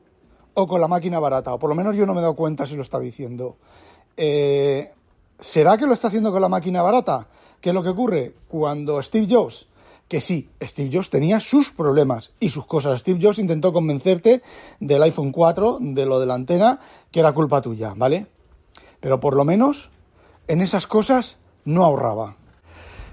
o 0.55 0.67
con 0.67 0.81
la 0.81 0.89
máquina 0.89 1.19
barata. 1.19 1.53
O 1.53 1.59
por 1.59 1.69
lo 1.69 1.75
menos 1.75 1.97
yo 1.97 2.07
no 2.07 2.15
me 2.15 2.21
he 2.21 2.23
dado 2.23 2.37
cuenta 2.37 2.65
si 2.65 2.77
lo 2.77 2.83
está 2.83 2.99
diciendo. 2.99 3.57
Eh, 4.17 4.93
¿será 5.39 5.77
que 5.77 5.87
lo 5.87 5.93
está 5.93 6.09
haciendo 6.09 6.33
con 6.33 6.41
la 6.41 6.49
máquina 6.49 6.81
barata? 6.81 7.29
¿Qué 7.61 7.71
es 7.71 7.75
lo 7.75 7.83
que 7.83 7.91
ocurre? 7.91 8.35
Cuando 8.49 9.03
Steve 9.03 9.27
Jobs, 9.29 9.67
que 10.09 10.21
sí, 10.21 10.49
Steve 10.63 10.91
Jobs 10.93 11.11
tenía 11.11 11.41
sus 11.41 11.73
problemas 11.73 12.31
y 12.39 12.51
sus 12.51 12.67
cosas. 12.67 13.01
Steve 13.01 13.19
Jobs 13.21 13.41
intentó 13.41 13.73
convencerte 13.73 14.43
del 14.79 15.03
iPhone 15.03 15.33
4, 15.33 15.79
de 15.81 16.07
lo 16.07 16.21
de 16.21 16.27
la 16.27 16.35
antena, 16.35 16.79
que 17.11 17.21
era 17.21 17.33
culpa 17.33 17.61
tuya, 17.61 17.95
¿vale? 17.97 18.29
Pero 19.01 19.19
por 19.19 19.35
lo 19.35 19.45
menos 19.45 19.91
en 20.49 20.61
esas 20.61 20.87
cosas 20.87 21.39
no 21.65 21.85
ahorraba. 21.85 22.37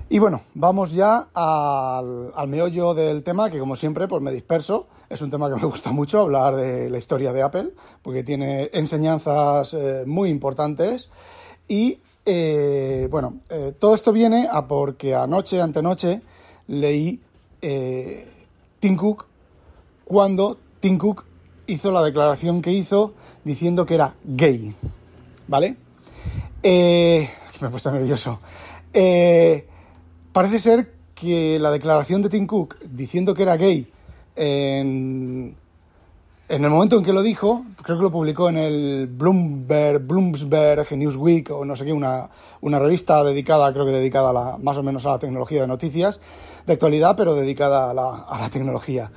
Y 0.09 0.19
bueno, 0.19 0.41
vamos 0.53 0.91
ya 0.91 1.29
al, 1.33 2.47
meollo 2.47 2.93
del 2.93 3.23
tema, 3.23 3.49
que 3.49 3.57
como 3.57 3.75
siempre, 3.75 4.07
pues 4.07 4.21
me 4.21 4.31
disperso. 4.31 4.87
Es 5.09 5.21
un 5.21 5.31
tema 5.31 5.49
que 5.49 5.55
me 5.55 5.65
gusta 5.65 5.91
mucho, 5.91 6.19
hablar 6.19 6.55
de 6.55 6.89
la 6.89 6.97
historia 6.97 7.33
de 7.33 7.41
Apple, 7.41 7.71
porque 8.01 8.23
tiene 8.23 8.69
enseñanzas 8.73 9.73
eh, 9.73 10.03
muy 10.05 10.29
importantes. 10.29 11.09
Y 11.67 11.99
eh, 12.25 13.07
bueno, 13.09 13.39
eh, 13.49 13.73
todo 13.79 13.95
esto 13.95 14.11
viene 14.11 14.47
a 14.51 14.67
porque 14.67 15.15
anoche, 15.15 15.61
antenoche, 15.61 16.21
leí 16.67 17.19
Tim 18.79 18.95
Cook 18.95 19.25
cuando 20.03 20.57
Tim 20.79 20.97
Cook 20.97 21.25
hizo 21.65 21.91
la 21.91 22.03
declaración 22.03 22.61
que 22.61 22.71
hizo 22.71 23.13
diciendo 23.43 23.85
que 23.85 23.95
era 23.95 24.15
gay. 24.23 24.75
¿Vale? 25.47 25.77
Me 26.63 27.67
he 27.67 27.69
puesto 27.69 27.91
nervioso. 27.91 28.39
Eh, 28.93 29.67
Parece 30.33 30.59
ser 30.59 30.91
que 31.13 31.59
la 31.59 31.69
declaración 31.69 32.23
de 32.23 32.29
Tim 32.29 32.47
Cook 32.47 32.77
diciendo 32.83 33.35
que 33.35 33.43
era 33.43 33.55
gay 33.55 33.87
en, 34.35 35.55
el 36.49 36.69
momento 36.71 36.97
en 36.97 37.03
que 37.03 37.13
lo 37.13 37.21
dijo, 37.21 37.63
creo 37.83 37.97
que 37.97 38.03
lo 38.03 38.11
publicó 38.11 38.49
en 38.49 38.57
el 38.57 39.05
Bloomberg, 39.05 39.99
Bloomberg 39.99 40.91
Newsweek 40.91 41.51
o 41.51 41.65
no 41.65 41.75
sé 41.75 41.85
qué, 41.85 41.93
una, 41.93 42.31
una 42.61 42.79
revista 42.79 43.23
dedicada, 43.23 43.71
creo 43.73 43.85
que 43.85 43.91
dedicada 43.91 44.31
a 44.31 44.33
la, 44.33 44.57
más 44.57 44.75
o 44.79 44.81
menos 44.81 45.05
a 45.05 45.11
la 45.11 45.19
tecnología 45.19 45.61
de 45.61 45.67
noticias 45.67 46.19
de 46.65 46.73
actualidad, 46.73 47.15
pero 47.15 47.35
dedicada 47.35 47.91
a 47.91 47.93
la, 47.93 48.23
a 48.27 48.39
la 48.39 48.49
tecnología 48.49 49.11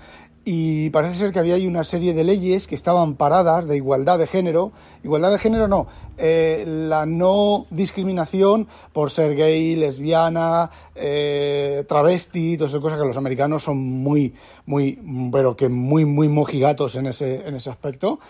y 0.49 0.91
parece 0.91 1.19
ser 1.19 1.33
que 1.33 1.41
había 1.41 1.57
ahí 1.57 1.67
una 1.67 1.83
serie 1.83 2.15
de 2.15 2.23
leyes 2.23 2.69
que 2.69 2.77
estaban 2.77 3.17
paradas 3.17 3.67
de 3.67 3.77
igualdad 3.77 4.17
de 4.17 4.29
género. 4.29 4.71
Igualdad 5.03 5.33
de 5.33 5.41
género 5.41 5.67
no, 5.67 5.89
eh, 6.19 6.63
la 6.65 7.05
no 7.05 7.67
discriminación 7.71 8.69
por 8.93 9.11
ser 9.11 9.35
gay, 9.35 9.75
lesbiana, 9.75 10.71
eh, 10.95 11.85
travesti, 11.89 12.57
todas 12.57 12.71
esas 12.71 12.81
cosas 12.81 13.01
que 13.01 13.07
los 13.09 13.17
americanos 13.17 13.65
son 13.65 13.79
muy, 13.79 14.35
muy, 14.67 15.01
pero 15.33 15.57
que 15.57 15.69
muy, 15.69 16.05
muy 16.05 16.29
mojigatos 16.29 16.95
en 16.95 17.09
ese, 17.09 17.49
en 17.49 17.57
ese 17.57 17.71
aspecto. 17.71 18.21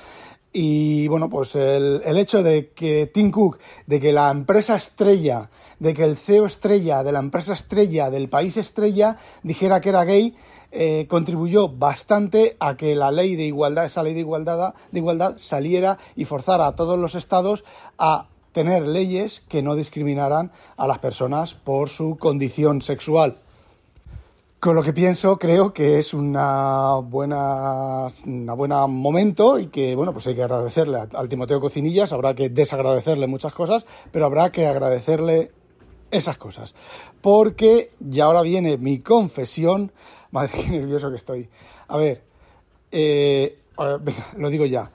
Y 0.55 1.09
bueno, 1.09 1.29
pues 1.29 1.55
el, 1.55 2.01
el, 2.03 2.17
hecho 2.17 2.43
de 2.43 2.71
que 2.71 3.11
Tim 3.13 3.31
Cook, 3.31 3.59
de 3.87 4.01
que 4.01 4.15
la 4.15 4.31
empresa 4.31 4.75
estrella, 4.75 5.51
de 5.81 5.93
que 5.93 6.05
el 6.05 6.17
CEO 6.17 6.47
estrella 6.47 7.05
de 7.05 7.13
la 7.13 7.19
empresa 7.19 7.53
estrella, 7.53 8.09
del 8.09 8.31
país 8.31 8.57
estrella, 8.57 9.19
dijera 9.43 9.83
que 9.83 9.91
era 9.91 10.05
gay, 10.05 10.35
eh, 10.71 11.07
contribuyó 11.09 11.69
bastante 11.69 12.57
a 12.61 12.77
que 12.77 12.95
la 12.95 13.11
ley 13.11 13.37
de 13.37 13.45
igualdad, 13.45 13.87
esa 13.87 14.03
ley 14.03 14.15
de 14.15 14.21
igualdad, 14.21 14.75
de 14.91 14.99
igualdad 14.99 15.37
saliera 15.39 15.99
y 16.15 16.25
forzara 16.25 16.67
a 16.67 16.75
todos 16.75 16.99
los 16.99 17.15
estados 17.15 17.65
a 17.99 18.29
tener 18.53 18.87
leyes 18.87 19.43
que 19.49 19.63
no 19.63 19.77
discriminaran 19.77 20.51
a 20.77 20.87
las 20.87 20.99
personas 20.99 21.55
por 21.55 21.91
su 21.91 22.17
condición 22.17 22.81
sexual. 22.81 23.37
Con 24.59 24.75
lo 24.75 24.83
que 24.83 24.95
pienso, 24.95 25.39
creo 25.39 25.75
que 25.75 25.99
es 25.99 26.15
una 26.15 26.95
buena, 26.97 28.07
una 28.25 28.55
buena 28.55 28.87
momento 28.87 29.59
y 29.59 29.67
que, 29.67 29.95
bueno, 29.95 30.15
pues 30.15 30.27
hay 30.27 30.35
que 30.35 30.43
agradecerle 30.43 30.99
al 31.13 31.29
Timoteo 31.29 31.61
Cocinillas, 31.61 32.15
habrá 32.15 32.35
que 32.35 32.49
desagradecerle 32.49 33.27
muchas 33.27 33.53
cosas, 33.53 33.85
pero 34.11 34.25
habrá 34.25 34.51
que 34.51 34.67
agradecerle 34.67 35.53
esas 36.11 36.39
cosas. 36.39 36.75
Porque, 37.21 37.93
y 38.11 38.21
ahora 38.21 38.43
viene 38.43 38.79
mi 38.79 39.01
confesión, 39.01 39.93
madre, 40.31 40.53
qué 40.53 40.71
nervioso 40.71 41.11
que 41.11 41.17
estoy. 41.17 41.49
A 41.89 41.97
ver, 41.97 42.25
eh, 42.91 43.59
lo 44.37 44.51
digo 44.51 44.67
ya. 44.67 44.91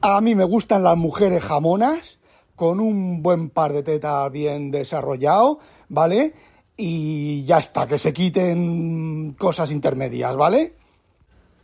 A 0.00 0.20
mí 0.20 0.34
me 0.34 0.44
gustan 0.44 0.82
las 0.82 0.96
mujeres 0.96 1.42
jamonas, 1.42 2.18
con 2.56 2.80
un 2.80 3.22
buen 3.22 3.50
par 3.50 3.72
de 3.72 3.82
tetas 3.82 4.30
bien 4.30 4.70
desarrollado, 4.70 5.58
¿vale? 5.88 6.34
Y 6.76 7.44
ya 7.44 7.58
está, 7.58 7.86
que 7.86 7.98
se 7.98 8.12
quiten 8.12 9.34
cosas 9.38 9.70
intermedias, 9.70 10.36
¿vale? 10.36 10.74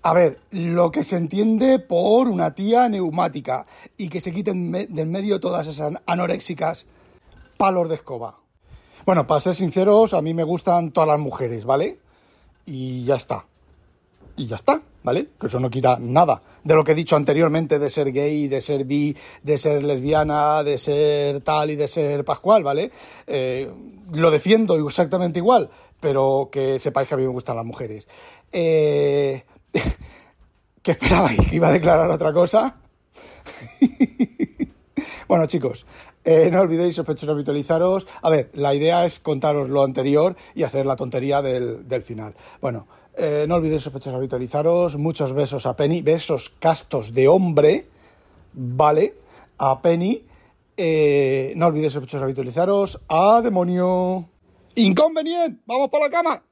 A 0.03 0.15
ver, 0.15 0.41
lo 0.51 0.91
que 0.91 1.03
se 1.05 1.17
entiende 1.17 1.79
por 1.79 2.29
una 2.29 2.55
tía 2.55 2.89
neumática 2.89 3.67
y 3.97 4.09
que 4.09 4.21
se 4.21 4.33
quiten 4.33 4.71
del 4.73 5.07
medio 5.09 5.41
todas 5.41 5.67
esas 5.67 5.93
anoréxicas 6.07 6.87
palos 7.57 7.89
de 7.89 7.97
escoba. 7.97 8.39
Bueno, 9.05 9.27
para 9.27 9.41
ser 9.41 9.55
sinceros, 9.55 10.15
a 10.15 10.23
mí 10.23 10.33
me 10.35 10.45
gustan 10.45 10.93
todas 10.93 11.09
las 11.09 11.19
mujeres, 11.19 11.65
¿vale? 11.65 11.99
Y 12.67 13.05
ya 13.05 13.15
está. 13.15 13.47
Y 14.37 14.47
ya 14.47 14.57
está, 14.57 14.83
¿vale? 15.03 15.29
Que 15.41 15.47
eso 15.47 15.59
no 15.59 15.71
quita 15.71 15.99
nada 15.99 16.43
de 16.63 16.75
lo 16.75 16.85
que 16.85 16.93
he 16.93 16.95
dicho 16.95 17.17
anteriormente 17.17 17.79
de 17.79 17.89
ser 17.89 18.13
gay, 18.13 18.49
de 18.49 18.61
ser 18.61 18.85
bi, 18.85 19.17
de 19.43 19.57
ser 19.57 19.83
lesbiana, 19.85 20.63
de 20.63 20.77
ser 20.77 21.41
tal 21.41 21.71
y 21.71 21.77
de 21.77 21.89
ser 21.89 22.25
pascual, 22.25 22.63
¿vale? 22.63 22.91
Eh, 23.27 23.71
lo 24.13 24.31
defiendo 24.31 24.77
exactamente 24.87 25.39
igual, 25.39 25.71
pero 26.01 26.49
que 26.53 26.79
sepáis 26.79 27.09
que 27.09 27.15
a 27.15 27.17
mí 27.17 27.23
me 27.23 27.31
gustan 27.31 27.57
las 27.57 27.65
mujeres. 27.65 28.07
Eh, 28.53 29.45
¿Qué 30.83 30.91
esperabais? 30.91 31.39
¿Que 31.51 31.57
iba 31.57 31.69
a 31.69 31.73
declarar 31.73 32.11
otra 32.11 32.33
cosa? 32.33 32.77
bueno, 35.29 35.47
chicos, 35.47 35.87
eh, 36.29 36.51
no 36.51 36.61
olvidéis, 36.61 36.97
sospechosos, 36.97 37.29
habitualizaros. 37.29 38.05
A 38.21 38.31
ver, 38.31 38.51
la 38.55 38.75
idea 38.75 39.05
es 39.05 39.21
contaros 39.21 39.69
lo 39.69 39.85
anterior 39.85 40.35
y 40.57 40.65
hacer 40.65 40.85
la 40.85 40.97
tontería 40.97 41.41
del, 41.41 42.03
final. 42.03 42.35
Bueno, 42.61 42.89
eh, 43.17 43.45
no 43.47 43.55
olvidéis, 43.55 43.83
sospechosos, 43.83 44.17
habitualizaros. 44.17 44.97
Muchos 44.97 45.33
besos 45.33 45.67
a 45.67 45.77
Penny, 45.77 46.03
besos 46.03 46.53
castos 46.59 47.15
de 47.15 47.29
hombre, 47.29 47.87
¿vale? 48.53 49.15
A 49.59 49.81
Penny. 49.81 50.25
Eh, 50.77 51.53
no 51.55 51.69
olvidéis, 51.69 51.93
sospechosos, 51.93 52.25
habitualizaros. 52.25 53.01
¡A 53.07 53.41
demonio! 53.41 54.29
¡Inconveniente! 54.75 55.61
¡Vamos 55.65 55.91
para 55.91 56.07
la 56.07 56.11
cama! 56.11 56.43